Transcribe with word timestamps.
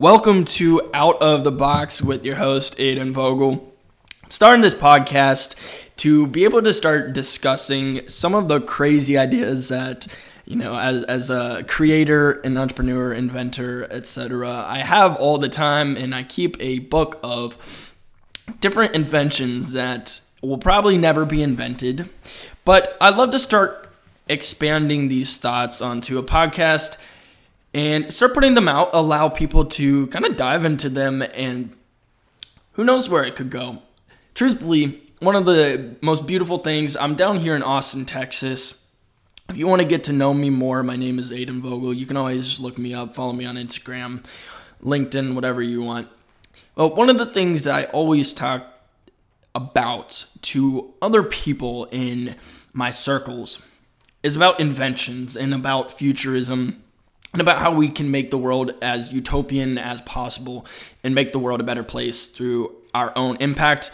Welcome 0.00 0.44
to 0.44 0.88
Out 0.94 1.20
of 1.20 1.42
the 1.42 1.50
Box 1.50 2.00
with 2.00 2.24
your 2.24 2.36
host, 2.36 2.78
Aidan 2.78 3.12
Vogel. 3.12 3.74
Starting 4.28 4.60
this 4.60 4.72
podcast 4.72 5.56
to 5.96 6.28
be 6.28 6.44
able 6.44 6.62
to 6.62 6.72
start 6.72 7.12
discussing 7.12 8.08
some 8.08 8.32
of 8.32 8.46
the 8.46 8.60
crazy 8.60 9.18
ideas 9.18 9.70
that, 9.70 10.06
you 10.44 10.54
know, 10.54 10.78
as, 10.78 11.04
as 11.06 11.30
a 11.30 11.64
creator, 11.66 12.34
an 12.42 12.56
entrepreneur, 12.56 13.12
inventor, 13.12 13.88
etc., 13.90 14.48
I 14.48 14.84
have 14.84 15.16
all 15.16 15.36
the 15.36 15.48
time, 15.48 15.96
and 15.96 16.14
I 16.14 16.22
keep 16.22 16.56
a 16.60 16.78
book 16.78 17.18
of 17.24 17.92
different 18.60 18.94
inventions 18.94 19.72
that 19.72 20.20
will 20.40 20.58
probably 20.58 20.96
never 20.96 21.24
be 21.24 21.42
invented. 21.42 22.08
But 22.64 22.96
I'd 23.00 23.16
love 23.16 23.32
to 23.32 23.38
start 23.40 23.88
expanding 24.28 25.08
these 25.08 25.38
thoughts 25.38 25.82
onto 25.82 26.18
a 26.18 26.22
podcast 26.22 26.98
and 27.78 28.12
start 28.12 28.34
putting 28.34 28.54
them 28.54 28.66
out, 28.66 28.90
allow 28.92 29.28
people 29.28 29.64
to 29.64 30.08
kind 30.08 30.24
of 30.24 30.34
dive 30.34 30.64
into 30.64 30.88
them, 30.88 31.22
and 31.22 31.72
who 32.72 32.82
knows 32.82 33.08
where 33.08 33.22
it 33.22 33.36
could 33.36 33.50
go. 33.50 33.84
Truthfully, 34.34 35.00
one 35.20 35.36
of 35.36 35.46
the 35.46 35.94
most 36.00 36.26
beautiful 36.26 36.58
things, 36.58 36.96
I'm 36.96 37.14
down 37.14 37.36
here 37.36 37.54
in 37.54 37.62
Austin, 37.62 38.04
Texas. 38.04 38.82
If 39.48 39.56
you 39.56 39.68
want 39.68 39.80
to 39.80 39.86
get 39.86 40.02
to 40.04 40.12
know 40.12 40.34
me 40.34 40.50
more, 40.50 40.82
my 40.82 40.96
name 40.96 41.20
is 41.20 41.32
Aidan 41.32 41.62
Vogel. 41.62 41.94
You 41.94 42.04
can 42.04 42.16
always 42.16 42.58
look 42.58 42.78
me 42.78 42.94
up, 42.94 43.14
follow 43.14 43.32
me 43.32 43.44
on 43.44 43.54
Instagram, 43.54 44.24
LinkedIn, 44.82 45.36
whatever 45.36 45.62
you 45.62 45.80
want. 45.80 46.08
Well, 46.74 46.92
one 46.96 47.08
of 47.08 47.18
the 47.18 47.26
things 47.26 47.62
that 47.62 47.76
I 47.76 47.84
always 47.92 48.32
talk 48.32 48.66
about 49.54 50.26
to 50.42 50.94
other 51.00 51.22
people 51.22 51.86
in 51.92 52.34
my 52.72 52.90
circles 52.90 53.62
is 54.24 54.34
about 54.34 54.58
inventions 54.58 55.36
and 55.36 55.54
about 55.54 55.92
futurism 55.92 56.82
and 57.32 57.42
about 57.42 57.58
how 57.58 57.72
we 57.72 57.88
can 57.88 58.10
make 58.10 58.30
the 58.30 58.38
world 58.38 58.74
as 58.80 59.12
utopian 59.12 59.78
as 59.78 60.00
possible 60.02 60.66
and 61.04 61.14
make 61.14 61.32
the 61.32 61.38
world 61.38 61.60
a 61.60 61.64
better 61.64 61.84
place 61.84 62.26
through 62.26 62.74
our 62.94 63.12
own 63.16 63.36
impact 63.40 63.90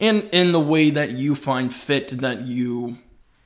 and 0.00 0.28
in 0.32 0.52
the 0.52 0.60
way 0.60 0.90
that 0.90 1.12
you 1.12 1.34
find 1.34 1.72
fit 1.72 2.08
that 2.20 2.42
you 2.42 2.98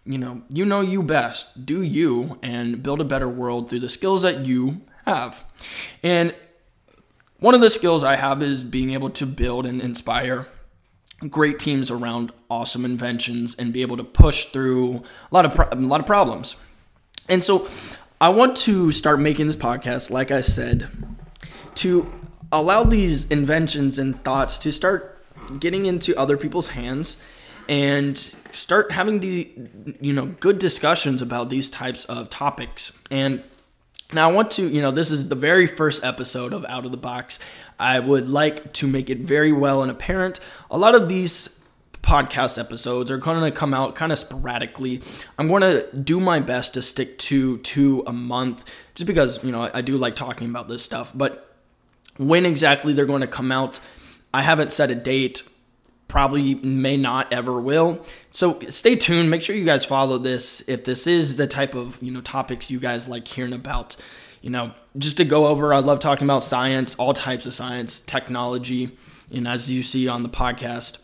you 0.05 0.19
know 0.19 0.43
you 0.49 0.65
know 0.65 0.81
you 0.81 1.03
best 1.03 1.67
do 1.67 1.83
you 1.83 2.39
and 2.43 2.83
build 2.83 3.01
a 3.01 3.05
better 3.05 3.29
world 3.29 3.69
through 3.69 3.81
the 3.81 3.89
skills 3.89 4.23
that 4.23 4.47
you 4.47 4.81
have. 5.05 5.45
And 6.03 6.35
one 7.41 7.55
of 7.55 7.61
the 7.61 7.71
skills 7.71 8.05
i 8.05 8.17
have 8.17 8.43
is 8.43 8.65
being 8.65 8.91
able 8.91 9.11
to 9.11 9.27
build 9.27 9.65
and 9.67 9.81
inspire 9.81 10.47
great 11.31 11.59
teams 11.59 11.91
around 11.91 12.33
awesome 12.49 12.85
inventions 12.85 13.55
and 13.57 13.73
be 13.73 13.83
able 13.83 13.97
to 13.97 14.05
push 14.05 14.47
through 14.47 14.97
a 15.31 15.35
lot 15.35 15.45
of 15.45 15.55
pro- 15.55 15.69
a 15.71 15.77
lot 15.77 16.01
of 16.01 16.07
problems. 16.07 16.57
And 17.29 17.43
so 17.43 17.69
I 18.21 18.31
want 18.31 18.57
to 18.59 18.91
start 18.91 19.21
making 19.21 19.47
this 19.47 19.55
podcast, 19.55 20.11
like 20.11 20.33
I 20.33 20.41
said, 20.41 20.89
to 21.77 22.13
allow 22.51 22.83
these 22.83 23.27
inventions 23.27 23.97
and 23.97 24.23
thoughts 24.25 24.59
to 24.59 24.73
start 24.73 25.25
getting 25.61 25.87
into 25.87 26.19
other 26.19 26.37
people's 26.37 26.71
hands 26.71 27.17
and 27.69 28.19
start 28.51 28.91
having 28.91 29.21
the 29.21 29.49
you 30.01 30.13
know 30.13 30.27
good 30.27 30.59
discussions 30.59 31.23
about 31.23 31.49
these 31.49 31.71
types 31.71 32.07
of 32.07 32.29
topics 32.29 32.93
and 33.11 33.43
now 34.13 34.31
I 34.31 34.33
want 34.33 34.53
to, 34.53 34.67
you 34.67 34.81
know, 34.81 34.91
this 34.91 35.11
is 35.11 35.29
the 35.29 35.35
very 35.35 35.67
first 35.67 36.03
episode 36.03 36.55
of 36.55 36.65
Out 36.65 36.87
of 36.87 36.93
the 36.93 36.97
Box. 36.97 37.39
I 37.79 38.01
would 38.01 38.27
like 38.27 38.73
to 38.75 38.87
make 38.87 39.11
it 39.11 39.19
very 39.19 39.53
well 39.53 39.83
and 39.83 39.91
apparent. 39.91 40.41
A 40.71 40.79
lot 40.79 40.95
of 40.95 41.11
these 41.11 41.58
podcast 42.09 42.59
episodes 42.59 43.11
are 43.11 43.19
going 43.19 43.43
to 43.43 43.51
come 43.51 43.75
out 43.75 43.95
kind 43.95 44.13
of 44.13 44.19
sporadically. 44.19 45.03
I'm 45.39 45.47
going 45.47 45.61
to 45.61 45.95
do 45.95 46.21
my 46.21 46.41
best 46.41 46.73
to 46.75 46.81
stick 46.81 47.19
to 47.19 47.59
two 47.59 48.03
a 48.07 48.15
month 48.15 48.65
just 48.95 49.07
because, 49.07 49.45
you 49.45 49.53
know, 49.53 49.65
I, 49.65 49.71
I 49.75 49.81
do 49.83 49.95
like 49.99 50.17
talking 50.17 50.49
about 50.49 50.69
this 50.69 50.83
stuff. 50.83 51.13
But 51.15 51.55
when 52.17 52.47
exactly 52.47 52.95
they're 52.95 53.05
going 53.05 53.21
to 53.21 53.27
come 53.27 53.53
out, 53.53 53.79
I 54.33 54.41
haven't 54.41 54.73
set 54.73 54.91
a 54.91 54.95
date. 54.95 55.43
Probably 56.09 56.55
may 56.55 56.97
not 56.97 57.31
ever 57.31 57.61
will. 57.61 58.03
So 58.31 58.59
stay 58.71 58.97
tuned. 58.97 59.29
Make 59.29 59.43
sure 59.43 59.55
you 59.55 59.67
guys 59.67 59.85
follow 59.85 60.17
this 60.17 60.67
if 60.67 60.87
this 60.87 61.07
is 61.07 61.37
the 61.37 61.47
type 61.47 61.75
of, 61.75 62.03
you 62.03 62.11
know, 62.11 62.23
topics 62.23 62.71
you 62.71 62.81
guys 62.81 63.07
like 63.07 63.29
hearing 63.29 63.53
about. 63.53 63.97
You 64.41 64.49
know, 64.49 64.73
just 64.97 65.19
to 65.19 65.27
go 65.27 65.49
over, 65.49 65.75
I 65.75 65.81
love 65.81 66.01
talking 66.01 66.27
about 66.27 66.43
science, 66.43 66.95
all 66.95 67.13
types 67.13 67.45
of 67.45 67.53
science, 67.53 68.01
technology, 68.01 68.97
and 69.31 69.47
as 69.47 69.71
you 69.71 69.83
see 69.83 70.09
on 70.09 70.23
the 70.23 70.31
podcast, 70.31 71.01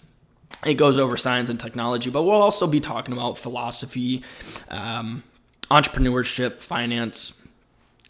it 0.65 0.75
goes 0.75 0.99
over 0.99 1.17
science 1.17 1.49
and 1.49 1.61
technology, 1.61 2.11
but 2.11 2.23
we'll 2.23 2.43
also 2.43 2.67
be 2.67 2.81
talking 2.81 3.13
about 3.13 3.39
philosophy, 3.39 4.23
um, 4.69 5.23
entrepreneurship, 5.71 6.61
finance, 6.61 7.33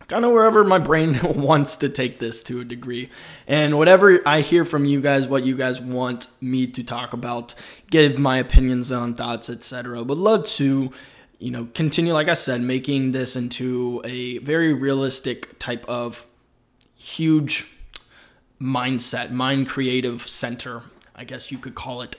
kind 0.08 0.24
of 0.24 0.32
wherever 0.32 0.64
my 0.64 0.78
brain 0.78 1.18
wants 1.24 1.76
to 1.76 1.88
take 1.88 2.18
this 2.18 2.42
to 2.44 2.60
a 2.60 2.64
degree. 2.64 3.10
And 3.46 3.76
whatever 3.78 4.20
I 4.26 4.40
hear 4.40 4.64
from 4.64 4.84
you 4.84 5.00
guys, 5.00 5.26
what 5.26 5.44
you 5.44 5.56
guys 5.56 5.80
want 5.80 6.28
me 6.40 6.66
to 6.66 6.84
talk 6.84 7.12
about, 7.12 7.54
give 7.90 8.18
my 8.18 8.38
opinions 8.38 8.92
on 8.92 9.14
thoughts, 9.14 9.48
etc. 9.48 10.02
Would 10.02 10.18
love 10.18 10.44
to, 10.46 10.92
you 11.38 11.50
know, 11.50 11.68
continue, 11.74 12.12
like 12.12 12.28
I 12.28 12.34
said, 12.34 12.60
making 12.60 13.12
this 13.12 13.36
into 13.36 14.02
a 14.04 14.38
very 14.38 14.72
realistic 14.72 15.58
type 15.58 15.84
of 15.88 16.26
huge 16.94 17.66
mindset, 18.60 19.30
mind 19.30 19.68
creative 19.68 20.26
center, 20.26 20.82
I 21.14 21.24
guess 21.24 21.52
you 21.52 21.58
could 21.58 21.74
call 21.74 22.02
it. 22.02 22.16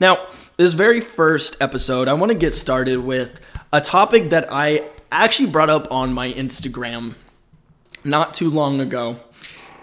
Now, 0.00 0.26
this 0.56 0.74
very 0.74 1.00
first 1.00 1.56
episode, 1.60 2.08
I 2.08 2.14
want 2.14 2.30
to 2.32 2.38
get 2.38 2.52
started 2.52 2.98
with 2.98 3.40
a 3.72 3.80
topic 3.80 4.30
that 4.30 4.46
I 4.50 4.88
actually 5.10 5.50
brought 5.50 5.70
up 5.70 5.88
on 5.90 6.12
my 6.12 6.32
Instagram 6.32 7.14
not 8.04 8.34
too 8.34 8.50
long 8.50 8.80
ago. 8.80 9.16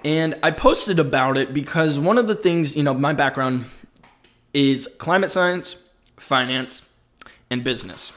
And 0.04 0.38
I 0.42 0.52
posted 0.52 1.00
about 1.00 1.38
it 1.38 1.54
because 1.54 2.00
one 2.00 2.18
of 2.18 2.28
the 2.28 2.36
things, 2.36 2.76
you 2.76 2.84
know, 2.84 2.94
my 2.94 3.14
background 3.14 3.66
is 4.54 4.88
climate 4.98 5.32
science, 5.32 5.78
finance, 6.18 6.82
and 7.50 7.64
business. 7.64 8.14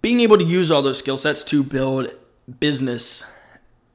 Being 0.00 0.20
able 0.20 0.38
to 0.38 0.44
use 0.44 0.70
all 0.70 0.82
those 0.82 0.98
skill 0.98 1.18
sets 1.18 1.42
to 1.44 1.64
build 1.64 2.12
business 2.60 3.24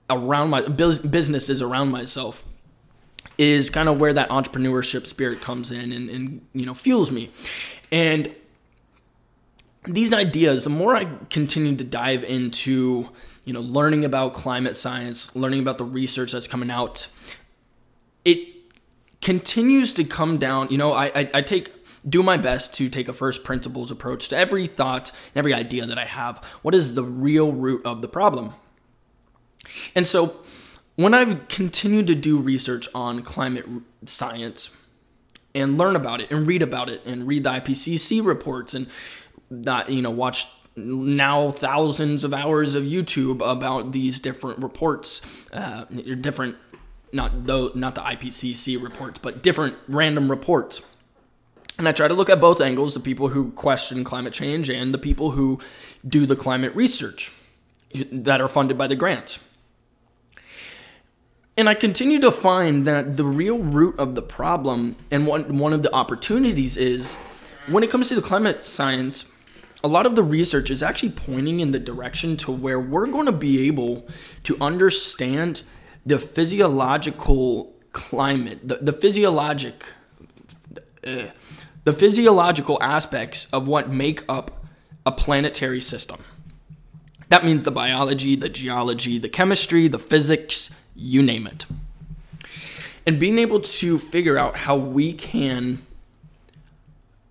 around 0.10 0.50
my 0.50 0.62
businesses 0.62 1.62
around 1.62 1.90
myself 1.90 2.44
is 3.42 3.72
kind 3.72 3.90
of 3.90 4.00
where 4.00 4.14
that 4.14 4.30
entrepreneurship 4.30 5.08
spirit 5.08 5.42
comes 5.42 5.72
in 5.72 5.92
and, 5.92 6.10
and 6.12 6.46
you 6.54 6.64
know 6.64 6.76
fuels 6.76 7.10
me. 7.10 7.32
And 7.92 8.36
these 9.86 10.14
ideas 10.14 10.66
the 10.66 10.70
more 10.70 10.96
i 10.96 11.06
continue 11.32 11.76
to 11.76 11.84
dive 11.84 12.24
into 12.24 13.10
you 13.46 13.52
know 13.52 13.62
learning 13.62 14.06
about 14.06 14.32
climate 14.32 14.78
science 14.78 15.36
learning 15.36 15.60
about 15.60 15.80
the 15.80 15.84
research 15.84 16.34
that's 16.34 16.48
coming 16.48 16.70
out 16.70 17.08
it 18.24 18.48
continues 19.22 19.92
to 19.92 20.04
come 20.04 20.38
down. 20.38 20.68
You 20.70 20.78
know 20.78 20.94
i 20.94 21.06
i, 21.08 21.30
I 21.34 21.42
take 21.42 21.72
do 22.08 22.22
my 22.22 22.38
best 22.38 22.76
to 22.76 22.90
take 22.90 23.08
a 23.08 23.14
first 23.14 23.44
principles 23.44 23.90
approach 23.90 24.28
to 24.28 24.38
every 24.38 24.68
thought 24.68 25.10
and 25.10 25.38
every 25.38 25.54
idea 25.54 25.88
that 25.88 25.98
i 25.98 26.06
have. 26.06 26.46
What 26.62 26.76
is 26.76 26.94
the 26.94 27.04
real 27.04 27.52
root 27.52 27.84
of 27.84 28.04
the 28.04 28.08
problem? 28.08 28.52
And 29.96 30.06
so 30.06 30.42
when 31.04 31.14
I've 31.14 31.48
continued 31.48 32.08
to 32.08 32.16
do 32.16 32.38
research 32.38 32.88
on 32.94 33.22
climate 33.22 33.66
science 34.06 34.70
and 35.54 35.78
learn 35.78 35.96
about 35.96 36.22
it 36.22 36.32
and 36.32 36.48
read 36.48 36.62
about 36.62 36.90
it 36.90 37.06
and 37.06 37.28
read 37.28 37.44
the 37.44 37.50
IPCC 37.52 38.26
reports 38.26 38.74
and 38.74 38.88
that 39.50 39.90
you 39.90 40.02
know 40.02 40.12
watch 40.12 40.48
now 40.76 41.52
thousands 41.52 42.24
of 42.24 42.34
hours 42.34 42.76
of 42.76 42.84
YouTube 42.84 43.46
about 43.46 43.92
these 43.92 44.20
different 44.20 44.60
reports, 44.60 45.22
uh, 45.52 45.84
different 46.22 46.56
not 47.12 47.46
though 47.46 47.72
not 47.76 47.96
the 47.96 48.02
IPCC 48.02 48.82
reports, 48.82 49.20
but 49.20 49.44
different 49.44 49.76
random 49.88 50.30
reports. 50.30 50.82
And 51.78 51.88
I 51.88 51.92
try 51.92 52.08
to 52.08 52.14
look 52.14 52.30
at 52.30 52.40
both 52.40 52.62
angles: 52.62 52.94
the 52.94 53.00
people 53.00 53.30
who 53.30 53.52
question 53.52 54.04
climate 54.04 54.34
change 54.34 54.70
and 54.70 54.94
the 54.94 54.98
people 54.98 55.32
who 55.32 55.60
do 56.08 56.26
the 56.26 56.36
climate 56.36 56.74
research 56.76 57.32
that 57.94 58.40
are 58.40 58.48
funded 58.48 58.78
by 58.78 58.88
the 58.88 58.96
grants. 58.96 59.40
And 61.58 61.68
I 61.68 61.74
continue 61.74 62.20
to 62.22 62.32
find 62.32 62.88
that 62.88 63.18
the 63.18 63.26
real 63.26 63.60
root 63.60 64.00
of 64.00 64.16
the 64.16 64.22
problem 64.22 64.96
and 65.12 65.28
one, 65.28 65.58
one 65.58 65.74
of 65.74 65.84
the 65.84 65.94
opportunities 65.94 66.78
is 66.78 67.16
when 67.68 67.84
it 67.84 67.90
comes 67.90 68.08
to 68.08 68.16
the 68.16 68.22
climate 68.22 68.64
science, 68.64 69.26
a 69.84 69.88
lot 69.88 70.06
of 70.06 70.16
the 70.16 70.24
research 70.24 70.70
is 70.70 70.82
actually 70.82 71.12
pointing 71.12 71.60
in 71.60 71.72
the 71.72 71.80
direction 71.80 72.38
to 72.38 72.52
where 72.52 72.80
we're 72.80 73.08
going 73.08 73.26
to 73.26 73.32
be 73.32 73.68
able 73.68 74.08
to 74.44 74.58
understand 74.62 75.64
the 76.06 76.18
physiological 76.18 77.74
climate, 77.92 78.60
the, 78.68 78.76
the 78.78 78.94
physiologic, 78.94 79.86
uh, 81.06 81.26
the 81.84 81.94
physiological 81.94 82.82
aspects 82.82 83.48
of 83.52 83.68
what 83.68 83.90
make 83.90 84.24
up 84.30 84.64
a 85.06 85.12
planetary 85.12 85.82
system. 85.82 86.24
That 87.30 87.44
means 87.44 87.64
the 87.64 87.72
biology, 87.72 88.36
the 88.36 88.50
geology, 88.50 89.18
the 89.18 89.30
chemistry, 89.30 89.88
the 89.88 90.00
physics, 90.00 90.70
you 91.02 91.22
name 91.22 91.48
it. 91.48 91.66
And 93.06 93.20
being 93.20 93.40
able 93.40 93.60
to 93.60 93.98
figure 93.98 94.38
out 94.38 94.58
how 94.58 94.76
we 94.76 95.14
can 95.14 95.82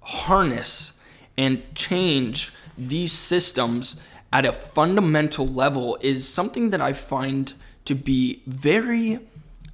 harness 0.03 0.93
and 1.37 1.63
change 1.75 2.53
these 2.77 3.13
systems 3.13 3.97
at 4.33 4.45
a 4.45 4.53
fundamental 4.53 5.47
level 5.47 5.99
is 6.01 6.29
something 6.29 6.71
that 6.71 6.81
I 6.81 6.93
find 6.93 7.53
to 7.85 7.95
be 7.95 8.43
very 8.47 9.21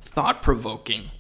thought 0.01 0.43
provoking. 0.43 1.11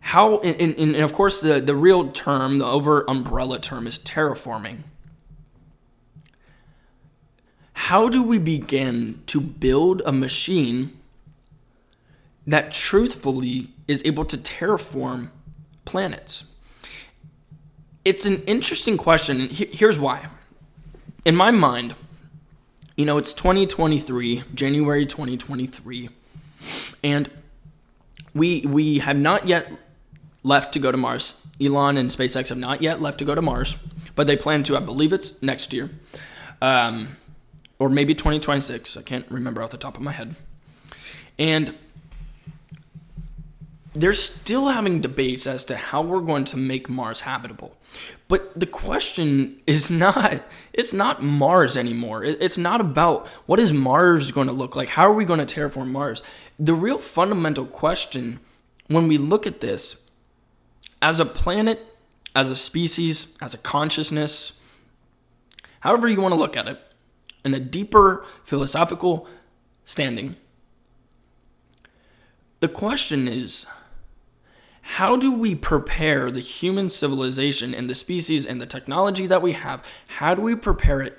How, 0.00 0.38
and, 0.40 0.60
and, 0.60 0.94
and 0.94 1.04
of 1.04 1.12
course, 1.12 1.40
the, 1.40 1.60
the 1.60 1.74
real 1.74 2.10
term, 2.10 2.58
the 2.58 2.66
over 2.66 3.08
umbrella 3.08 3.58
term 3.58 3.86
is 3.86 3.98
terraforming. 3.98 4.80
How 7.72 8.08
do 8.08 8.22
we 8.22 8.38
begin 8.38 9.22
to 9.26 9.40
build 9.40 10.02
a 10.04 10.12
machine 10.12 10.96
that 12.46 12.72
truthfully 12.72 13.68
is 13.88 14.02
able 14.04 14.24
to 14.26 14.36
terraform 14.36 15.30
planets? 15.84 16.44
It's 18.04 18.26
an 18.26 18.42
interesting 18.44 18.96
question, 18.96 19.40
and 19.40 19.52
here's 19.52 19.98
why. 19.98 20.28
In 21.24 21.34
my 21.34 21.50
mind, 21.50 21.94
you 22.96 23.06
know, 23.06 23.16
it's 23.16 23.32
2023, 23.32 24.44
January 24.54 25.06
2023, 25.06 26.10
and 27.02 27.30
we 28.34 28.60
we 28.66 28.98
have 28.98 29.16
not 29.16 29.48
yet 29.48 29.72
left 30.42 30.74
to 30.74 30.78
go 30.78 30.92
to 30.92 30.98
Mars. 30.98 31.34
Elon 31.60 31.96
and 31.96 32.10
SpaceX 32.10 32.48
have 32.48 32.58
not 32.58 32.82
yet 32.82 33.00
left 33.00 33.18
to 33.18 33.24
go 33.24 33.34
to 33.34 33.42
Mars, 33.42 33.76
but 34.14 34.26
they 34.26 34.36
plan 34.36 34.62
to. 34.64 34.76
I 34.76 34.80
believe 34.80 35.12
it's 35.12 35.40
next 35.42 35.72
year, 35.72 35.90
um, 36.60 37.16
or 37.78 37.88
maybe 37.88 38.14
2026. 38.14 38.96
I 38.96 39.02
can't 39.02 39.28
remember 39.30 39.62
off 39.62 39.70
the 39.70 39.76
top 39.76 39.96
of 39.96 40.02
my 40.02 40.12
head. 40.12 40.36
And 41.38 41.74
they're 43.94 44.12
still 44.12 44.66
having 44.66 45.00
debates 45.00 45.46
as 45.46 45.64
to 45.64 45.76
how 45.76 46.02
we're 46.02 46.20
going 46.20 46.44
to 46.46 46.56
make 46.56 46.88
Mars 46.88 47.20
habitable. 47.20 47.76
But 48.26 48.58
the 48.58 48.66
question 48.66 49.60
is 49.66 49.88
not 49.88 50.44
it's 50.72 50.92
not 50.92 51.22
Mars 51.22 51.76
anymore. 51.76 52.24
It's 52.24 52.58
not 52.58 52.80
about 52.80 53.28
what 53.46 53.60
is 53.60 53.72
Mars 53.72 54.32
going 54.32 54.48
to 54.48 54.52
look 54.52 54.74
like? 54.74 54.88
How 54.88 55.08
are 55.08 55.14
we 55.14 55.24
going 55.24 55.44
to 55.44 55.54
terraform 55.54 55.88
Mars? 55.88 56.22
The 56.58 56.74
real 56.74 56.98
fundamental 56.98 57.64
question 57.64 58.40
when 58.88 59.06
we 59.08 59.16
look 59.16 59.46
at 59.46 59.60
this 59.60 59.96
as 61.00 61.20
a 61.20 61.24
planet, 61.24 61.86
as 62.34 62.50
a 62.50 62.56
species, 62.56 63.36
as 63.40 63.54
a 63.54 63.58
consciousness, 63.58 64.54
however 65.80 66.08
you 66.08 66.20
want 66.20 66.34
to 66.34 66.38
look 66.38 66.56
at 66.56 66.66
it, 66.66 66.80
in 67.44 67.54
a 67.54 67.60
deeper 67.60 68.24
philosophical 68.44 69.28
standing, 69.84 70.34
the 72.60 72.68
question 72.68 73.28
is 73.28 73.66
how 74.86 75.16
do 75.16 75.32
we 75.32 75.54
prepare 75.54 76.30
the 76.30 76.40
human 76.40 76.90
civilization 76.90 77.74
and 77.74 77.88
the 77.88 77.94
species 77.94 78.44
and 78.44 78.60
the 78.60 78.66
technology 78.66 79.26
that 79.26 79.40
we 79.40 79.52
have? 79.52 79.82
How 80.08 80.34
do 80.34 80.42
we 80.42 80.54
prepare 80.54 81.00
it 81.00 81.18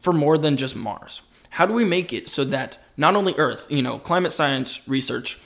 for 0.00 0.12
more 0.12 0.36
than 0.36 0.56
just 0.56 0.74
Mars? 0.74 1.22
How 1.50 1.66
do 1.66 1.72
we 1.72 1.84
make 1.84 2.12
it 2.12 2.28
so 2.28 2.44
that 2.44 2.78
not 2.96 3.14
only 3.14 3.34
Earth, 3.38 3.66
you 3.70 3.80
know, 3.80 4.00
climate 4.00 4.32
science 4.32 4.86
research 4.88 5.38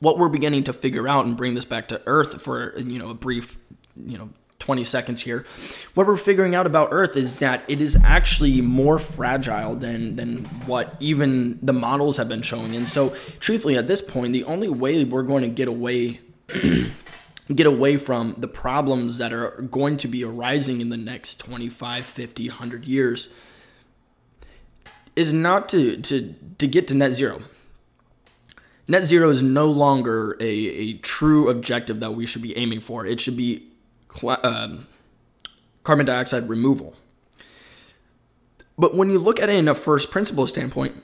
what 0.00 0.18
we're 0.18 0.28
beginning 0.28 0.64
to 0.64 0.72
figure 0.72 1.06
out 1.06 1.26
and 1.26 1.36
bring 1.36 1.54
this 1.54 1.64
back 1.64 1.86
to 1.88 2.02
Earth 2.06 2.42
for 2.42 2.76
you 2.80 2.98
know 2.98 3.10
a 3.10 3.14
brief 3.14 3.56
you 3.94 4.18
know 4.18 4.30
20 4.58 4.82
seconds 4.84 5.20
here. 5.20 5.44
What 5.94 6.06
we're 6.06 6.16
figuring 6.16 6.54
out 6.54 6.66
about 6.66 6.88
Earth 6.90 7.16
is 7.16 7.38
that 7.40 7.62
it 7.68 7.80
is 7.80 7.96
actually 8.02 8.60
more 8.62 8.98
fragile 8.98 9.76
than 9.76 10.16
than 10.16 10.44
what 10.66 10.96
even 11.00 11.58
the 11.62 11.72
models 11.72 12.16
have 12.16 12.28
been 12.28 12.42
showing. 12.42 12.74
And 12.74 12.88
so, 12.88 13.10
truthfully, 13.40 13.76
at 13.76 13.86
this 13.86 14.00
point, 14.00 14.32
the 14.32 14.44
only 14.44 14.68
way 14.68 15.04
we're 15.04 15.22
going 15.22 15.42
to 15.42 15.50
get 15.50 15.68
away 15.68 16.20
get 17.54 17.66
away 17.66 17.96
from 17.96 18.34
the 18.38 18.48
problems 18.48 19.18
that 19.18 19.32
are 19.32 19.62
going 19.70 19.96
to 19.98 20.08
be 20.08 20.24
arising 20.24 20.80
in 20.80 20.88
the 20.88 20.96
next 20.96 21.38
25, 21.40 22.04
50, 22.04 22.48
100 22.48 22.84
years 22.84 23.28
is 25.14 25.32
not 25.32 25.68
to 25.68 25.98
to 26.00 26.34
to 26.56 26.66
get 26.66 26.88
to 26.88 26.94
net 26.94 27.12
zero 27.12 27.38
net 28.88 29.04
zero 29.04 29.30
is 29.30 29.42
no 29.42 29.66
longer 29.66 30.36
a, 30.40 30.44
a 30.44 30.92
true 30.98 31.48
objective 31.48 32.00
that 32.00 32.12
we 32.12 32.26
should 32.26 32.42
be 32.42 32.56
aiming 32.56 32.80
for. 32.80 33.06
It 33.06 33.20
should 33.20 33.36
be 33.36 33.68
cl- 34.12 34.44
um, 34.44 34.86
carbon 35.84 36.06
dioxide 36.06 36.48
removal. 36.48 36.94
But 38.78 38.94
when 38.94 39.10
you 39.10 39.18
look 39.18 39.40
at 39.40 39.48
it 39.48 39.56
in 39.56 39.68
a 39.68 39.74
first 39.74 40.10
principle 40.10 40.46
standpoint, 40.46 41.02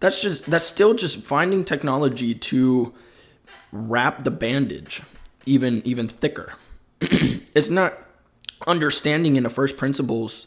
that's 0.00 0.22
just 0.22 0.46
that's 0.46 0.64
still 0.64 0.94
just 0.94 1.18
finding 1.18 1.64
technology 1.64 2.34
to 2.34 2.94
wrap 3.72 4.24
the 4.24 4.30
bandage 4.30 5.02
even 5.46 5.82
even 5.84 6.08
thicker. 6.08 6.54
it's 7.00 7.70
not 7.70 7.94
understanding 8.66 9.36
in 9.36 9.46
a 9.46 9.50
first 9.50 9.76
principles 9.76 10.46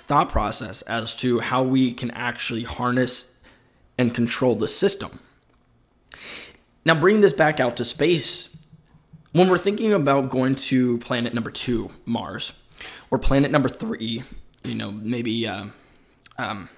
thought 0.00 0.28
process 0.28 0.82
as 0.82 1.14
to 1.16 1.40
how 1.40 1.62
we 1.62 1.92
can 1.92 2.10
actually 2.10 2.64
harness 2.64 3.32
and 3.96 4.14
control 4.14 4.54
the 4.56 4.68
system. 4.68 5.20
Now, 6.84 6.98
bring 6.98 7.20
this 7.20 7.32
back 7.32 7.60
out 7.60 7.76
to 7.76 7.84
space. 7.84 8.48
When 9.32 9.48
we're 9.48 9.58
thinking 9.58 9.92
about 9.92 10.28
going 10.28 10.56
to 10.56 10.98
planet 10.98 11.32
number 11.32 11.50
two, 11.50 11.90
Mars, 12.04 12.52
or 13.10 13.18
planet 13.18 13.50
number 13.50 13.68
three, 13.68 14.24
you 14.64 14.74
know, 14.74 14.90
maybe 14.90 15.46
uh, 15.46 15.66
um, 16.38 16.68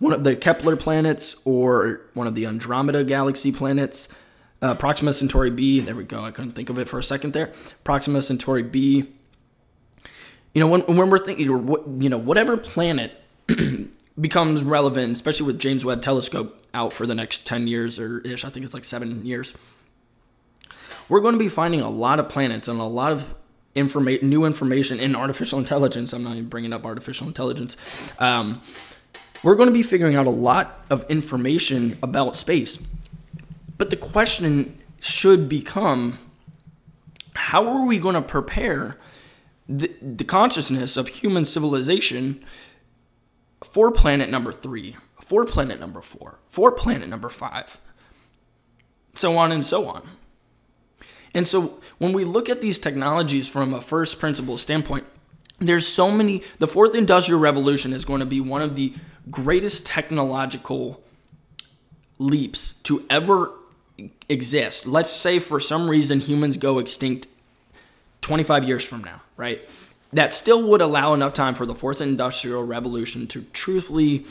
one 0.00 0.12
of 0.12 0.24
the 0.24 0.34
Kepler 0.34 0.76
planets 0.76 1.36
or 1.44 2.00
one 2.14 2.26
of 2.26 2.34
the 2.34 2.46
Andromeda 2.46 3.04
galaxy 3.04 3.52
planets, 3.52 4.08
uh, 4.62 4.74
Proxima 4.74 5.12
Centauri 5.12 5.50
b. 5.50 5.80
There 5.80 5.94
we 5.94 6.04
go. 6.04 6.22
I 6.22 6.32
couldn't 6.32 6.52
think 6.52 6.68
of 6.68 6.78
it 6.78 6.88
for 6.88 6.98
a 6.98 7.02
second 7.02 7.32
there. 7.32 7.52
Proxima 7.84 8.20
Centauri 8.20 8.62
b. 8.64 9.12
You 10.54 10.60
know, 10.60 10.66
when, 10.66 10.80
when 10.82 11.10
we're 11.10 11.18
thinking, 11.18 11.46
you 11.46 12.08
know, 12.08 12.18
whatever 12.18 12.56
planet 12.56 13.12
becomes 14.20 14.64
relevant, 14.64 15.12
especially 15.12 15.46
with 15.46 15.60
James 15.60 15.84
Webb 15.84 16.02
Telescope 16.02 16.66
out 16.74 16.92
for 16.92 17.06
the 17.06 17.14
next 17.14 17.46
10 17.46 17.68
years 17.68 17.98
or 17.98 18.20
ish. 18.20 18.44
I 18.44 18.50
think 18.50 18.64
it's 18.64 18.74
like 18.74 18.84
seven 18.84 19.24
years. 19.24 19.54
We're 21.08 21.20
going 21.20 21.34
to 21.34 21.38
be 21.38 21.48
finding 21.48 21.80
a 21.80 21.90
lot 21.90 22.18
of 22.18 22.28
planets 22.28 22.68
and 22.68 22.80
a 22.80 22.84
lot 22.84 23.12
of 23.12 23.34
informa- 23.76 24.22
new 24.22 24.44
information 24.44 24.98
in 24.98 25.14
artificial 25.14 25.58
intelligence. 25.64 26.12
I'm 26.12 26.24
not 26.24 26.36
even 26.36 26.48
bringing 26.48 26.72
up 26.72 26.86
artificial 26.86 27.26
intelligence. 27.26 27.76
Um, 28.18 28.62
we're 29.42 29.54
going 29.54 29.68
to 29.68 29.72
be 29.72 29.82
figuring 29.82 30.16
out 30.16 30.26
a 30.26 30.30
lot 30.30 30.84
of 30.90 31.08
information 31.10 31.98
about 32.02 32.36
space. 32.36 32.78
But 33.78 33.90
the 33.90 33.96
question 33.96 34.78
should 35.00 35.48
become 35.48 36.18
how 37.34 37.66
are 37.68 37.86
we 37.86 37.98
going 37.98 38.14
to 38.14 38.22
prepare 38.22 38.98
the, 39.68 39.90
the 40.02 40.24
consciousness 40.24 40.96
of 40.96 41.08
human 41.08 41.44
civilization 41.44 42.44
for 43.62 43.90
planet 43.90 44.28
number 44.28 44.52
three, 44.52 44.96
for 45.20 45.44
planet 45.44 45.80
number 45.80 46.02
four, 46.02 46.40
for 46.46 46.72
planet 46.72 47.08
number 47.08 47.28
five, 47.28 47.78
so 49.14 49.38
on 49.38 49.52
and 49.52 49.64
so 49.64 49.88
on. 49.88 50.02
And 51.34 51.46
so 51.46 51.80
when 51.98 52.12
we 52.12 52.24
look 52.24 52.48
at 52.48 52.60
these 52.60 52.78
technologies 52.78 53.48
from 53.48 53.72
a 53.72 53.80
first 53.80 54.18
principle 54.18 54.58
standpoint, 54.58 55.04
there's 55.60 55.86
so 55.86 56.10
many. 56.10 56.42
The 56.58 56.66
fourth 56.66 56.94
industrial 56.94 57.38
revolution 57.38 57.92
is 57.92 58.04
going 58.04 58.20
to 58.20 58.26
be 58.26 58.40
one 58.40 58.62
of 58.62 58.74
the 58.74 58.94
greatest 59.30 59.86
technological 59.86 61.02
leaps 62.18 62.74
to 62.84 63.04
ever 63.08 63.52
exist. 64.28 64.86
Let's 64.86 65.10
say 65.10 65.38
for 65.38 65.60
some 65.60 65.88
reason 65.88 66.20
humans 66.20 66.56
go 66.56 66.78
extinct 66.78 67.26
25 68.22 68.64
years 68.64 68.84
from 68.84 69.02
now, 69.02 69.22
right? 69.36 69.66
That 70.12 70.32
still 70.32 70.62
would 70.68 70.80
allow 70.80 71.14
enough 71.14 71.34
time 71.34 71.54
for 71.54 71.66
the 71.66 71.74
fourth 71.74 72.00
industrial 72.00 72.64
revolution 72.64 73.26
to 73.28 73.42
truthfully 73.52 74.24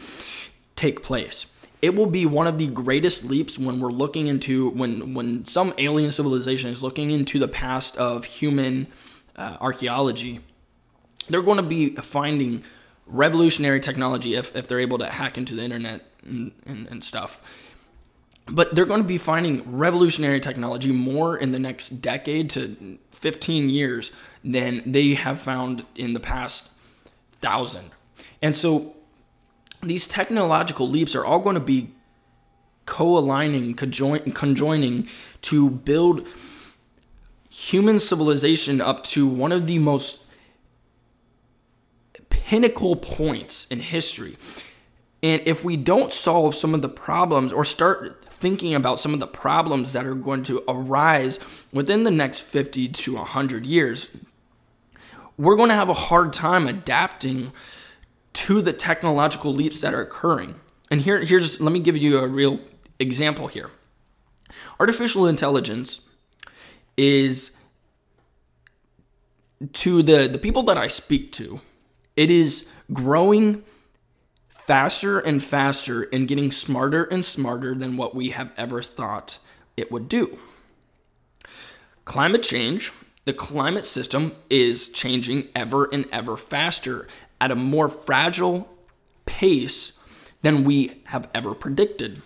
take 0.76 1.04
place. 1.04 1.46
It 1.82 1.96
will 1.96 2.08
be 2.08 2.26
one 2.26 2.48
of 2.48 2.58
the 2.58 2.68
greatest 2.68 3.24
leaps 3.24 3.58
when 3.58 3.80
we're 3.80 3.92
looking 3.92 4.28
into 4.28 4.70
when 4.72 5.14
when 5.14 5.46
some 5.46 5.74
alien 5.78 6.12
civilization 6.12 6.72
is 6.72 6.84
looking 6.84 7.12
into 7.12 7.40
the 7.40 7.48
past 7.48 7.96
of 7.96 8.26
human 8.26 8.88
uh, 9.38 9.58
archaeology. 9.62 10.42
They're 11.30 11.42
going 11.42 11.58
to 11.58 11.64
be 11.64 11.96
finding 11.96 12.64
revolutionary 13.10 13.80
technology 13.80 14.36
if, 14.36 14.56
if 14.56 14.68
they're 14.68 14.80
able 14.80 14.98
to 15.00 15.08
hack 15.08 15.38
into 15.38 15.56
the 15.56 15.64
internet 15.64 16.02
and, 16.26 16.52
and, 16.66 16.88
and 16.88 17.04
stuff. 17.04 17.42
But 18.48 18.74
they're 18.74 18.86
going 18.86 19.02
to 19.02 19.08
be 19.08 19.18
finding 19.18 19.78
revolutionary 19.78 20.40
technology 20.40 20.92
more 20.92 21.38
in 21.38 21.52
the 21.52 21.60
next 21.60 22.02
decade 22.02 22.50
to 22.52 22.98
15 23.12 23.70
years 23.70 24.12
than 24.44 24.92
they 24.92 25.14
have 25.14 25.40
found 25.40 25.86
in 25.96 26.14
the 26.14 26.20
past 26.20 26.70
thousand. 27.42 27.92
And 28.42 28.56
so 28.56 28.96
these 29.84 30.08
technological 30.08 30.90
leaps 30.90 31.16
are 31.16 31.26
all 31.26 31.40
going 31.40 31.56
to 31.56 31.62
be 31.62 31.92
co-aligning, 32.86 33.76
conjoin- 33.76 34.34
conjoining 34.34 35.08
to 35.44 35.70
build 35.70 36.28
human 37.50 38.00
civilization 38.00 38.82
up 38.82 39.04
to 39.04 39.28
one 39.28 39.52
of 39.52 39.68
the 39.68 39.78
most 39.80 40.22
pinnacle 42.50 42.96
points 42.96 43.68
in 43.68 43.80
history. 43.80 44.36
And 45.22 45.40
if 45.46 45.64
we 45.64 45.78
don't 45.78 46.12
solve 46.12 46.56
some 46.56 46.74
of 46.74 46.82
the 46.82 46.90
problems 46.90 47.54
or 47.54 47.64
start 47.64 48.26
thinking 48.26 48.74
about 48.74 49.00
some 49.00 49.14
of 49.14 49.20
the 49.20 49.28
problems 49.28 49.94
that 49.94 50.08
are 50.08 50.16
going 50.16 50.42
to 50.46 50.64
arise 50.68 51.38
within 51.72 52.06
the 52.06 52.12
next 52.12 52.40
50 52.40 52.88
to 52.88 53.16
100 53.18 53.68
years, 53.68 54.10
we're 55.38 55.56
going 55.56 55.70
to 55.70 55.76
have 55.76 55.90
a 55.90 55.94
hard 55.94 56.34
time 56.34 56.68
adapting 56.68 57.54
to 58.34 58.64
the 58.64 58.74
technological 58.74 59.54
leaps 59.54 59.82
that 59.82 59.94
are 59.94 60.02
occurring. 60.02 60.56
and 60.90 61.02
here 61.02 61.20
here's 61.24 61.62
let 61.62 61.72
me 61.72 61.80
give 61.80 61.98
you 61.98 62.18
a 62.18 62.28
real 62.28 62.60
example 62.98 63.46
here. 63.46 63.70
Artificial 64.80 65.28
intelligence 65.28 66.02
is 66.98 67.52
to 69.74 70.02
the 70.02 70.28
the 70.28 70.40
people 70.40 70.64
that 70.64 70.80
I 70.80 70.88
speak 70.88 71.32
to, 71.34 71.62
it 72.16 72.32
is 72.32 72.66
growing 72.92 73.64
faster 74.50 75.20
and 75.20 75.44
faster 75.44 76.04
and 76.14 76.28
getting 76.28 76.52
smarter 76.52 77.04
and 77.06 77.26
smarter 77.26 77.74
than 77.74 77.98
what 77.98 78.14
we 78.14 78.30
have 78.30 78.54
ever 78.58 78.82
thought 78.82 79.40
it 79.76 79.92
would 79.92 80.08
do. 80.08 80.38
Climate 82.06 82.44
change, 82.44 82.92
the 83.26 83.34
climate 83.34 83.86
system 83.86 84.32
is 84.50 84.90
changing 84.90 85.48
ever 85.56 85.86
and 85.92 86.06
ever 86.12 86.38
faster 86.38 87.08
at 87.42 87.52
a 87.52 87.56
more 87.56 87.90
fragile 87.90 88.70
pace 89.26 89.94
than 90.42 90.64
we 90.64 91.02
have 91.06 91.30
ever 91.34 91.54
predicted. 91.54 92.22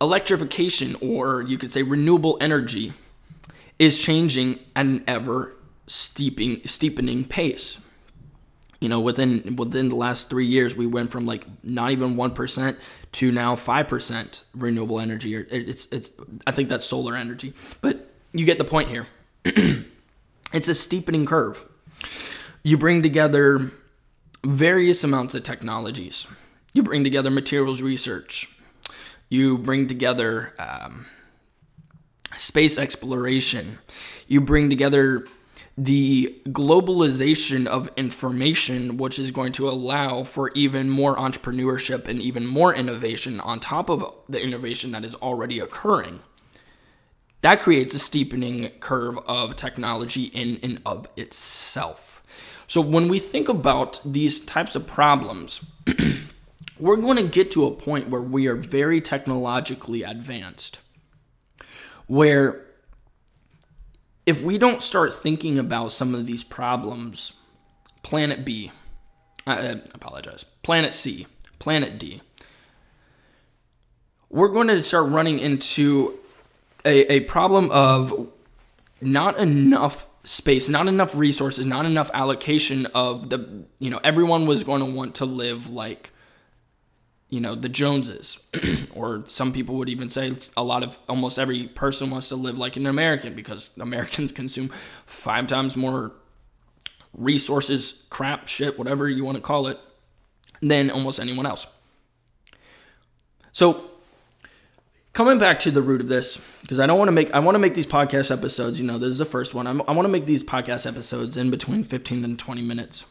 Electrification, 0.00 0.96
or 1.00 1.42
you 1.42 1.58
could 1.58 1.72
say 1.72 1.82
renewable 1.82 2.38
energy, 2.40 2.92
is 3.78 3.98
changing 3.98 4.58
at 4.74 4.86
an 4.86 5.04
ever 5.06 5.56
steeping, 5.90 6.60
steepening 6.66 7.24
pace. 7.24 7.80
You 8.80 8.88
know, 8.88 9.00
within 9.00 9.56
within 9.56 9.90
the 9.90 9.96
last 9.96 10.30
three 10.30 10.46
years, 10.46 10.74
we 10.74 10.86
went 10.86 11.10
from 11.10 11.26
like 11.26 11.44
not 11.62 11.90
even 11.90 12.16
one 12.16 12.32
percent 12.32 12.78
to 13.12 13.30
now 13.30 13.56
five 13.56 13.88
percent 13.88 14.44
renewable 14.54 15.00
energy. 15.00 15.34
It's 15.34 15.86
it's 15.92 16.10
I 16.46 16.52
think 16.52 16.70
that's 16.70 16.86
solar 16.86 17.14
energy, 17.14 17.52
but 17.82 18.10
you 18.32 18.46
get 18.46 18.56
the 18.56 18.64
point 18.64 18.88
here. 18.88 19.06
it's 19.44 20.68
a 20.68 20.74
steepening 20.74 21.26
curve. 21.26 21.62
You 22.62 22.78
bring 22.78 23.02
together 23.02 23.70
various 24.46 25.04
amounts 25.04 25.34
of 25.34 25.42
technologies. 25.42 26.26
You 26.72 26.82
bring 26.82 27.04
together 27.04 27.30
materials 27.30 27.82
research. 27.82 28.56
You 29.28 29.58
bring 29.58 29.88
together 29.88 30.54
um, 30.58 31.04
space 32.34 32.78
exploration. 32.78 33.78
You 34.26 34.40
bring 34.40 34.70
together 34.70 35.26
the 35.80 36.38
globalization 36.48 37.66
of 37.66 37.88
information, 37.96 38.98
which 38.98 39.18
is 39.18 39.30
going 39.30 39.52
to 39.52 39.66
allow 39.66 40.22
for 40.22 40.50
even 40.54 40.90
more 40.90 41.16
entrepreneurship 41.16 42.06
and 42.06 42.20
even 42.20 42.46
more 42.46 42.74
innovation 42.74 43.40
on 43.40 43.60
top 43.60 43.88
of 43.88 44.04
the 44.28 44.42
innovation 44.42 44.92
that 44.92 45.06
is 45.06 45.14
already 45.14 45.58
occurring. 45.58 46.20
That 47.40 47.62
creates 47.62 47.94
a 47.94 47.98
steepening 47.98 48.68
curve 48.80 49.16
of 49.26 49.56
technology 49.56 50.24
in 50.24 50.60
and 50.62 50.82
of 50.84 51.08
itself. 51.16 52.22
So 52.66 52.82
when 52.82 53.08
we 53.08 53.18
think 53.18 53.48
about 53.48 54.02
these 54.04 54.38
types 54.38 54.76
of 54.76 54.86
problems, 54.86 55.64
we're 56.78 56.96
going 56.96 57.16
to 57.16 57.26
get 57.26 57.50
to 57.52 57.64
a 57.64 57.70
point 57.70 58.10
where 58.10 58.20
we 58.20 58.48
are 58.48 58.54
very 58.54 59.00
technologically 59.00 60.02
advanced, 60.02 60.78
where 62.06 62.66
if 64.30 64.44
we 64.44 64.58
don't 64.58 64.80
start 64.80 65.12
thinking 65.12 65.58
about 65.58 65.90
some 65.90 66.14
of 66.14 66.24
these 66.24 66.44
problems, 66.44 67.32
Planet 68.04 68.44
B, 68.44 68.70
uh, 69.44 69.50
uh, 69.50 69.54
I 69.54 69.80
apologize, 69.92 70.44
Planet 70.62 70.94
C, 70.94 71.26
Planet 71.58 71.98
D, 71.98 72.22
we're 74.28 74.48
going 74.48 74.68
to 74.68 74.80
start 74.84 75.08
running 75.08 75.40
into 75.40 76.16
a, 76.84 77.14
a 77.14 77.20
problem 77.20 77.72
of 77.72 78.28
not 79.00 79.36
enough 79.40 80.06
space, 80.22 80.68
not 80.68 80.86
enough 80.86 81.16
resources, 81.16 81.66
not 81.66 81.84
enough 81.84 82.08
allocation 82.14 82.86
of 82.94 83.30
the, 83.30 83.64
you 83.80 83.90
know, 83.90 83.98
everyone 84.04 84.46
was 84.46 84.62
going 84.62 84.78
to 84.78 84.86
want 84.88 85.16
to 85.16 85.24
live 85.24 85.70
like, 85.70 86.12
you 87.30 87.40
know, 87.40 87.54
the 87.54 87.68
Joneses. 87.68 88.38
or 88.94 89.22
some 89.26 89.52
people 89.52 89.76
would 89.76 89.88
even 89.88 90.10
say 90.10 90.32
a 90.56 90.62
lot 90.62 90.82
of, 90.82 90.98
almost 91.08 91.38
every 91.38 91.66
person 91.68 92.10
wants 92.10 92.28
to 92.28 92.36
live 92.36 92.58
like 92.58 92.76
an 92.76 92.86
American 92.86 93.34
because 93.34 93.70
Americans 93.80 94.32
consume 94.32 94.70
five 95.06 95.46
times 95.46 95.76
more 95.76 96.12
resources, 97.16 98.04
crap, 98.10 98.46
shit, 98.46 98.78
whatever 98.78 99.08
you 99.08 99.24
want 99.24 99.36
to 99.36 99.42
call 99.42 99.68
it, 99.68 99.78
than 100.60 100.90
almost 100.90 101.18
anyone 101.18 101.46
else. 101.46 101.66
So 103.52 103.90
coming 105.12 105.38
back 105.38 105.58
to 105.60 105.70
the 105.70 105.82
root 105.82 106.00
of 106.00 106.08
this 106.08 106.38
because 106.62 106.78
i 106.78 106.86
don't 106.86 106.96
want 106.96 107.08
to 107.08 107.12
make 107.12 107.32
i 107.34 107.38
want 107.38 107.54
to 107.54 107.58
make 107.58 107.74
these 107.74 107.86
podcast 107.86 108.30
episodes 108.30 108.78
you 108.78 108.86
know 108.86 108.96
this 108.96 109.08
is 109.08 109.18
the 109.18 109.24
first 109.24 109.54
one 109.54 109.66
I'm, 109.66 109.82
i 109.88 109.92
want 109.92 110.06
to 110.06 110.08
make 110.08 110.24
these 110.24 110.44
podcast 110.44 110.86
episodes 110.86 111.36
in 111.36 111.50
between 111.50 111.82
15 111.82 112.24
and 112.24 112.38
20 112.38 112.62
minutes 112.62 113.06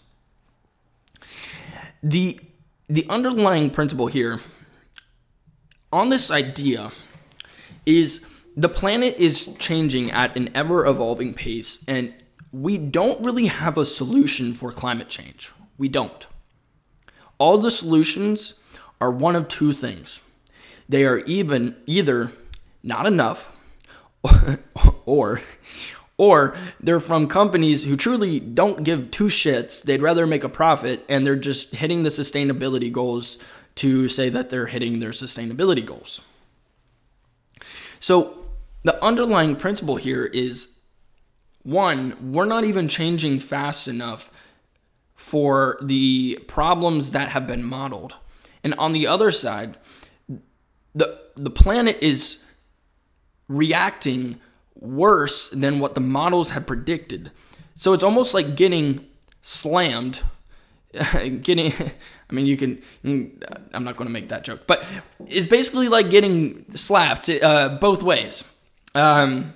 the 2.01 2.39
the 2.89 3.05
underlying 3.08 3.69
principle 3.69 4.08
here 4.08 4.39
on 5.91 6.10
this 6.10 6.31
idea 6.31 6.91
is 7.86 8.25
the 8.58 8.69
planet 8.69 9.15
is 9.17 9.55
changing 9.58 10.12
at 10.12 10.36
an 10.36 10.50
ever 10.55 10.86
evolving 10.86 11.34
pace 11.34 11.84
and 11.88 12.13
we 12.51 12.77
don't 12.79 13.24
really 13.24 13.46
have 13.46 13.77
a 13.77 13.86
solution 13.86 14.53
for 14.53 14.72
climate 14.72 15.08
change. 15.08 15.51
We 15.77 15.88
don't. 15.88 16.25
All 17.38 17.60
the 17.60 17.72
solutions 17.72 18.55
are 19.00 19.12
one 19.12 19.36
of 19.36 19.48
two 19.48 19.72
things. 19.72 20.19
They 20.89 21.05
are 21.05 21.19
even 21.19 21.75
either 21.86 22.31
not 22.81 23.05
enough 23.05 23.55
or 25.05 25.41
or 26.19 26.55
they're 26.81 26.99
from 26.99 27.27
companies 27.27 27.85
who 27.85 27.95
truly 27.95 28.41
don't 28.41 28.83
give 28.83 29.09
two 29.09 29.27
shits. 29.27 29.81
They'd 29.81 30.01
rather 30.01 30.27
make 30.27 30.43
a 30.43 30.49
profit 30.49 31.03
and 31.07 31.25
they're 31.25 31.38
just 31.38 31.73
hitting 31.73 32.03
the 32.03 32.09
sustainability 32.09 32.91
goals 32.91 33.39
to 33.75 34.09
say 34.09 34.27
that 34.29 34.49
they're 34.49 34.67
hitting 34.67 34.99
their 34.99 35.11
sustainability 35.11 35.83
goals. 35.83 36.19
So, 38.01 38.35
the 38.83 39.01
underlying 39.03 39.55
principle 39.55 39.95
here 39.95 40.25
is 40.25 40.75
one, 41.63 42.31
we're 42.33 42.45
not 42.45 42.65
even 42.65 42.88
changing 42.88 43.39
fast 43.39 43.88
enough 43.88 44.29
for 45.15 45.77
the 45.81 46.39
problems 46.47 47.11
that 47.11 47.29
have 47.29 47.47
been 47.47 47.63
modeled. 47.63 48.15
And 48.63 48.73
on 48.75 48.91
the 48.91 49.07
other 49.07 49.31
side, 49.31 49.77
the 50.93 51.19
the 51.35 51.49
planet 51.49 51.97
is 52.01 52.43
reacting 53.47 54.39
worse 54.79 55.50
than 55.50 55.79
what 55.79 55.95
the 55.95 56.01
models 56.01 56.51
had 56.51 56.65
predicted. 56.65 57.31
So 57.75 57.93
it's 57.93 58.03
almost 58.03 58.33
like 58.33 58.55
getting 58.55 59.05
slammed. 59.41 60.21
getting, 61.41 61.71
I 61.71 62.33
mean, 62.33 62.45
you 62.45 62.57
can. 62.57 62.81
I'm 63.74 63.83
not 63.83 63.95
going 63.95 64.07
to 64.07 64.13
make 64.13 64.29
that 64.29 64.43
joke, 64.43 64.62
but 64.65 64.83
it's 65.27 65.48
basically 65.48 65.88
like 65.88 66.09
getting 66.09 66.65
slapped 66.75 67.29
uh, 67.29 67.77
both 67.79 68.01
ways. 68.01 68.43
Um, 68.95 69.53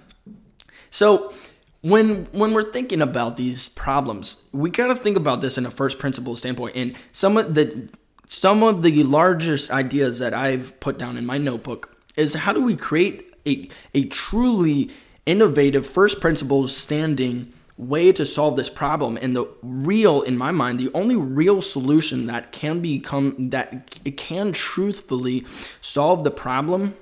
so 0.91 1.33
when 1.81 2.25
when 2.31 2.53
we're 2.53 2.71
thinking 2.71 3.01
about 3.01 3.35
these 3.35 3.69
problems, 3.69 4.47
we 4.51 4.69
got 4.69 4.87
to 4.87 4.95
think 4.95 5.17
about 5.17 5.41
this 5.41 5.57
in 5.57 5.65
a 5.65 5.71
first 5.71 5.99
principle 5.99 6.35
standpoint. 6.35 6.75
And 6.75 6.95
some 7.11 7.37
of 7.37 7.55
the 7.55 7.89
some 8.25 8.63
of 8.63 8.83
the 8.83 9.03
largest 9.03 9.71
ideas 9.71 10.19
that 10.19 10.33
I've 10.33 10.79
put 10.79 10.97
down 10.97 11.17
in 11.17 11.25
my 11.25 11.37
notebook 11.37 11.97
is 12.15 12.33
how 12.33 12.53
do 12.53 12.63
we 12.63 12.75
create 12.75 13.33
a, 13.45 13.69
a 13.93 14.05
truly 14.05 14.91
innovative 15.25 15.85
first 15.85 16.19
principles 16.21 16.75
standing 16.75 17.53
way 17.77 18.11
to 18.11 18.25
solve 18.25 18.55
this 18.55 18.69
problem 18.69 19.17
and 19.21 19.35
the 19.35 19.47
real 19.63 20.21
in 20.21 20.37
my 20.37 20.51
mind 20.51 20.79
the 20.79 20.91
only 20.93 21.15
real 21.15 21.59
solution 21.59 22.27
that 22.27 22.51
can 22.51 22.79
become 22.81 23.49
that 23.49 23.99
it 24.05 24.15
can 24.15 24.51
truthfully 24.51 25.43
solve 25.81 26.23
the 26.23 26.29
problem 26.29 26.93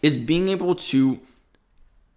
is 0.00 0.16
being 0.16 0.48
able 0.48 0.74
to 0.74 1.20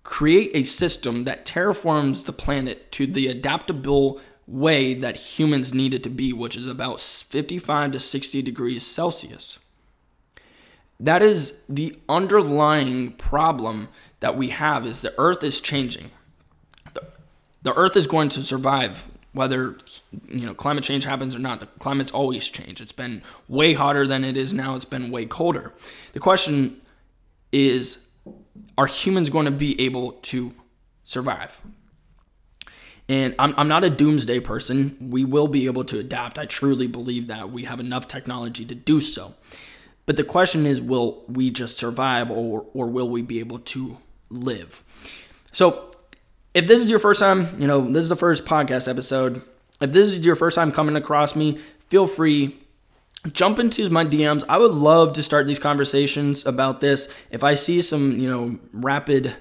create 0.04 0.52
a 0.54 0.64
system 0.64 1.26
that 1.26 1.46
terraforms 1.46 2.26
the 2.26 2.34
planet 2.34 2.92
to 2.92 3.06
the 3.06 3.28
adaptable 3.28 4.20
way 4.48 4.94
that 4.94 5.16
humans 5.16 5.74
need 5.74 5.94
it 5.94 6.04
to 6.04 6.10
be, 6.10 6.34
which 6.34 6.56
is 6.56 6.68
about 6.68 7.00
55 7.00 7.94
to 7.94 8.00
60 8.00 8.42
degrees 8.42 8.86
Celsius. 8.86 9.60
That 11.00 11.24
is 11.24 11.60
the 11.68 11.98
underlying 12.10 13.14
problem 13.14 13.90
that 14.22 14.38
we 14.38 14.50
have 14.50 14.88
is 14.88 15.02
the 15.02 15.14
earth 15.18 15.44
is 15.44 15.60
changing. 15.60 16.10
The, 16.94 17.04
the 17.62 17.74
earth 17.74 17.96
is 17.96 18.08
going 18.08 18.30
to 18.30 18.44
survive 18.44 19.10
whether 19.34 19.78
you 20.28 20.46
know 20.46 20.54
climate 20.54 20.84
change 20.84 21.04
happens 21.04 21.36
or 21.36 21.40
not. 21.40 21.60
The 21.60 21.66
climate's 21.66 22.12
always 22.12 22.48
changed. 22.48 22.82
It's 22.82 22.92
been 22.92 23.22
way 23.48 23.74
hotter 23.74 24.08
than 24.08 24.24
it 24.24 24.38
is 24.38 24.54
now. 24.54 24.76
It's 24.76 24.86
been 24.86 25.12
way 25.12 25.26
colder. 25.26 25.74
The 26.14 26.20
question 26.20 26.82
is 27.52 28.00
are 28.78 28.88
humans 28.88 29.30
going 29.30 29.46
to 29.46 29.52
be 29.52 29.80
able 29.82 30.14
to 30.14 30.54
survive? 31.04 31.60
And 33.10 33.36
I'm, 33.40 33.54
I'm 33.58 33.68
not 33.68 33.84
a 33.84 33.90
doomsday 33.90 34.40
person. 34.40 34.96
We 35.02 35.26
will 35.26 35.48
be 35.48 35.66
able 35.66 35.84
to 35.86 36.00
adapt. 36.00 36.38
I 36.38 36.46
truly 36.46 36.88
believe 36.88 37.28
that 37.28 37.52
we 37.52 37.66
have 37.66 37.80
enough 37.80 38.08
technology 38.08 38.64
to 38.66 38.76
do 38.76 39.02
so. 39.02 39.34
But 40.06 40.18
the 40.18 40.24
question 40.24 40.66
is 40.66 40.80
will 40.80 41.24
we 41.28 41.52
just 41.52 41.78
survive 41.78 42.32
or, 42.32 42.66
or 42.74 42.88
will 42.88 43.10
we 43.10 43.22
be 43.22 43.40
able 43.40 43.60
to 43.60 43.98
live? 44.32 44.84
So, 45.52 45.92
if 46.54 46.68
this 46.68 46.82
is 46.82 46.90
your 46.90 47.00
first 47.00 47.20
time, 47.20 47.48
you 47.60 47.68
know, 47.68 47.82
this 47.82 48.04
is 48.04 48.10
the 48.10 48.16
first 48.16 48.46
podcast 48.46 48.90
episode. 48.90 49.42
If 49.80 49.92
this 49.92 50.14
is 50.14 50.26
your 50.26 50.36
first 50.36 50.56
time 50.56 50.72
coming 50.72 50.96
across 50.96 51.36
me, 51.36 51.60
feel 51.90 52.08
free 52.08 52.58
jump 53.32 53.60
into 53.60 53.90
my 53.90 54.06
DMs. 54.06 54.44
I 54.50 54.58
would 54.58 54.72
love 54.72 55.14
to 55.14 55.24
start 55.24 55.48
these 55.48 55.60
conversations 55.60 56.46
about 56.46 56.82
this. 56.82 57.08
If 57.30 57.44
I 57.44 57.56
see 57.56 57.82
some, 57.82 58.20
you 58.20 58.28
know, 58.28 58.60
rapid 58.74 59.36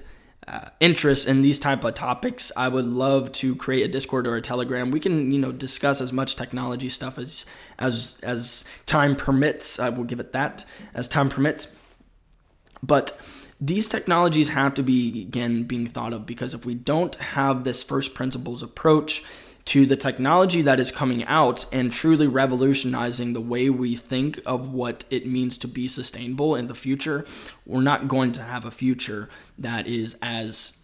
uh, 0.47 0.69
interest 0.79 1.27
in 1.27 1.41
these 1.41 1.59
type 1.59 1.83
of 1.83 1.93
topics, 1.93 2.51
I 2.55 2.67
would 2.67 2.85
love 2.85 3.31
to 3.33 3.55
create 3.55 3.83
a 3.83 3.87
Discord 3.87 4.27
or 4.27 4.35
a 4.35 4.41
Telegram. 4.41 4.91
We 4.91 4.99
can, 4.99 5.31
you 5.31 5.39
know, 5.39 5.51
discuss 5.51 6.01
as 6.01 6.13
much 6.13 6.35
technology 6.35 6.89
stuff 6.89 7.17
as 7.17 7.45
as 7.79 8.19
as 8.23 8.65
time 8.85 9.15
permits. 9.15 9.79
I 9.79 9.89
will 9.89 10.03
give 10.03 10.19
it 10.19 10.33
that 10.33 10.65
as 10.93 11.07
time 11.07 11.29
permits. 11.29 11.67
But 12.83 13.19
these 13.61 13.87
technologies 13.87 14.49
have 14.49 14.73
to 14.73 14.83
be 14.83 15.21
again 15.21 15.63
being 15.63 15.85
thought 15.85 16.13
of 16.13 16.25
because 16.25 16.55
if 16.55 16.65
we 16.65 16.73
don't 16.73 17.15
have 17.15 17.63
this 17.63 17.83
first 17.83 18.15
principles 18.15 18.63
approach 18.63 19.23
to 19.65 19.85
the 19.85 19.95
technology 19.95 20.63
that 20.63 20.79
is 20.79 20.91
coming 20.91 21.23
out 21.25 21.67
and 21.71 21.91
truly 21.91 22.25
revolutionizing 22.25 23.33
the 23.33 23.41
way 23.41 23.69
we 23.69 23.95
think 23.95 24.41
of 24.45 24.73
what 24.73 25.03
it 25.11 25.27
means 25.27 25.55
to 25.59 25.67
be 25.67 25.87
sustainable 25.87 26.55
in 26.55 26.65
the 26.65 26.73
future, 26.73 27.23
we're 27.65 27.81
not 27.81 28.07
going 28.07 28.31
to 28.31 28.41
have 28.41 28.65
a 28.65 28.71
future 28.71 29.29
that 29.59 29.85
is 29.85 30.17
as 30.23 30.75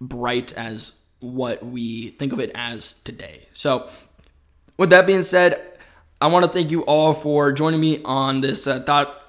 bright 0.00 0.52
as 0.52 0.92
what 1.18 1.64
we 1.64 2.10
think 2.10 2.32
of 2.32 2.38
it 2.38 2.52
as 2.54 2.94
today. 3.04 3.48
So, 3.52 3.88
with 4.78 4.90
that 4.90 5.06
being 5.06 5.24
said, 5.24 5.60
I 6.20 6.28
want 6.28 6.46
to 6.46 6.50
thank 6.50 6.70
you 6.70 6.84
all 6.84 7.14
for 7.14 7.50
joining 7.52 7.80
me 7.80 8.00
on 8.04 8.40
this 8.40 8.66
uh, 8.66 8.80
thought 8.80 9.20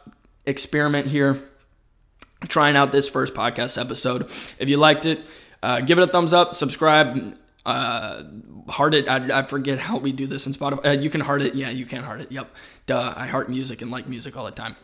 experiment 0.45 1.07
here, 1.07 1.39
trying 2.47 2.75
out 2.75 2.91
this 2.91 3.07
first 3.07 3.33
podcast 3.33 3.79
episode. 3.79 4.29
If 4.59 4.69
you 4.69 4.77
liked 4.77 5.05
it, 5.05 5.21
uh, 5.62 5.81
give 5.81 5.97
it 5.97 6.03
a 6.03 6.07
thumbs 6.07 6.33
up, 6.33 6.53
subscribe, 6.53 7.38
uh, 7.65 8.23
heart 8.67 8.93
it. 8.93 9.07
I, 9.07 9.39
I 9.39 9.43
forget 9.43 9.79
how 9.79 9.97
we 9.97 10.12
do 10.12 10.27
this 10.27 10.45
in 10.45 10.53
Spotify. 10.53 10.85
Uh, 10.85 10.89
you 10.91 11.09
can 11.09 11.21
heart 11.21 11.41
it. 11.41 11.55
Yeah, 11.55 11.69
you 11.69 11.85
can 11.85 12.03
heart 12.03 12.21
it. 12.21 12.31
Yep. 12.31 12.53
Duh. 12.85 13.13
I 13.15 13.27
heart 13.27 13.50
music 13.50 13.81
and 13.81 13.89
like 13.89 14.07
music 14.07 14.35
all 14.35 14.45
the 14.45 14.51
time. 14.51 14.75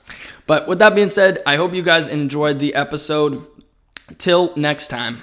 But 0.47 0.67
with 0.67 0.79
that 0.79 0.95
being 0.95 1.09
said, 1.09 1.43
I 1.45 1.57
hope 1.57 1.73
you 1.73 1.83
guys 1.83 2.07
enjoyed 2.07 2.59
the 2.59 2.75
episode. 2.75 3.45
Till 4.17 4.53
next 4.55 4.87
time. 4.87 5.21